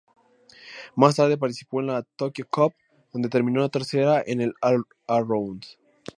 [0.95, 2.73] Más tarde participó en la "Tokyo Cup"
[3.13, 5.61] donde terminó tercera en el all-around.